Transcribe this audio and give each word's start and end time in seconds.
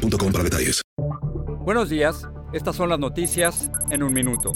boostmobile.com 0.00 0.32
para 0.32 0.44
detalles. 0.44 0.82
Buenos 1.64 1.88
días, 1.88 2.28
estas 2.52 2.76
son 2.76 2.88
las 2.88 2.98
noticias 2.98 3.70
en 3.90 4.02
un 4.02 4.12
minuto. 4.12 4.52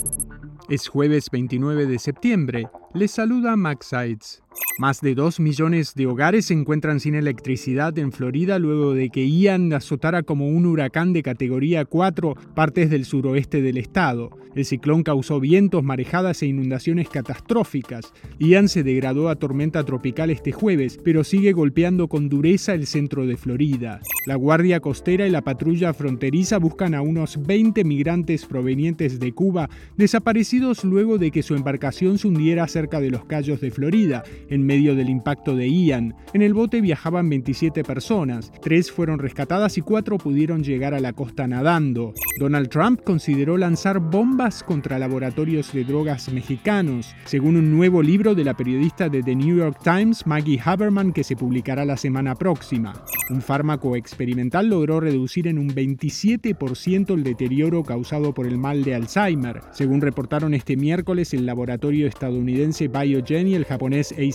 Es 0.69 0.87
jueves 0.87 1.29
29 1.31 1.85
de 1.85 1.99
septiembre. 1.99 2.67
Les 2.93 3.11
saluda 3.11 3.55
Max 3.55 3.87
Sides. 3.87 4.44
Más 4.77 4.99
de 4.99 5.15
2 5.15 5.39
millones 5.39 5.95
de 5.95 6.05
hogares 6.05 6.47
se 6.47 6.53
encuentran 6.53 6.99
sin 6.99 7.15
electricidad 7.15 7.97
en 7.97 8.11
Florida 8.11 8.59
luego 8.59 8.93
de 8.93 9.09
que 9.09 9.25
Ian 9.25 9.71
azotara 9.71 10.23
como 10.23 10.49
un 10.49 10.65
huracán 10.65 11.13
de 11.13 11.23
categoría 11.23 11.85
4 11.85 12.35
partes 12.53 12.89
del 12.89 13.05
suroeste 13.05 13.61
del 13.61 13.77
estado. 13.77 14.31
El 14.53 14.65
ciclón 14.65 15.03
causó 15.03 15.39
vientos, 15.39 15.83
marejadas 15.83 16.41
e 16.41 16.47
inundaciones 16.47 17.09
catastróficas. 17.09 18.13
Ian 18.39 18.67
se 18.67 18.83
degradó 18.83 19.29
a 19.29 19.35
tormenta 19.35 19.83
tropical 19.83 20.29
este 20.29 20.51
jueves, 20.51 20.97
pero 21.03 21.23
sigue 21.23 21.53
golpeando 21.53 22.07
con 22.07 22.27
dureza 22.27 22.73
el 22.73 22.85
centro 22.85 23.25
de 23.25 23.37
Florida. 23.37 24.01
La 24.25 24.35
Guardia 24.35 24.79
Costera 24.79 25.27
y 25.27 25.29
la 25.29 25.41
patrulla 25.41 25.93
fronteriza 25.93 26.57
buscan 26.57 26.95
a 26.95 27.01
unos 27.01 27.45
20 27.45 27.83
migrantes 27.83 28.45
provenientes 28.45 29.19
de 29.19 29.33
Cuba 29.33 29.69
desaparecidos 29.97 30.83
luego 30.83 31.17
de 31.17 31.31
que 31.31 31.43
su 31.43 31.55
embarcación 31.55 32.17
se 32.17 32.27
hundiera 32.27 32.67
cerca 32.67 32.99
de 32.99 33.11
los 33.11 33.25
Cayos 33.25 33.61
de 33.61 33.71
Florida 33.71 34.23
en 34.49 34.65
medio 34.65 34.95
del 34.95 35.09
impacto 35.09 35.55
de 35.55 35.69
Ian. 35.69 36.15
En 36.33 36.41
el 36.41 36.53
bote 36.53 36.81
viajaban 36.81 37.29
27 37.29 37.83
personas, 37.83 38.51
tres 38.61 38.91
fueron 38.91 39.19
rescatadas 39.19 39.77
y 39.77 39.81
cuatro 39.81 40.17
pudieron 40.17 40.63
llegar 40.63 40.93
a 40.93 40.99
la 40.99 41.13
costa 41.13 41.47
nadando. 41.47 42.13
Donald 42.39 42.69
Trump 42.69 43.01
consideró 43.03 43.57
lanzar 43.57 43.99
bombas 43.99 44.63
contra 44.63 44.99
laboratorios 44.99 45.71
de 45.73 45.83
drogas 45.83 46.31
mexicanos, 46.31 47.15
según 47.25 47.55
un 47.55 47.71
nuevo 47.71 48.01
libro 48.01 48.35
de 48.35 48.43
la 48.43 48.55
periodista 48.55 49.09
de 49.09 49.23
The 49.23 49.35
New 49.35 49.57
York 49.57 49.79
Times, 49.83 50.27
Maggie 50.27 50.59
Haberman, 50.63 51.13
que 51.13 51.23
se 51.23 51.35
publicará 51.35 51.85
la 51.85 51.97
semana 51.97 52.35
próxima. 52.35 52.93
Un 53.29 53.41
fármaco 53.41 53.95
experimental 53.95 54.67
logró 54.67 54.99
reducir 54.99 55.47
en 55.47 55.57
un 55.57 55.69
27% 55.69 57.13
el 57.13 57.23
deterioro 57.23 57.83
causado 57.83 58.33
por 58.33 58.45
el 58.45 58.57
mal 58.57 58.83
de 58.83 58.95
Alzheimer, 58.95 59.61
según 59.71 60.01
reportaron 60.01 60.53
este 60.53 60.75
miércoles 60.77 61.33
el 61.33 61.45
laboratorio 61.45 62.07
estadounidense 62.07 62.87
Biogen 62.87 63.47
y 63.47 63.55
el 63.55 63.65
japonés 63.65 64.11
Eisai. 64.11 64.34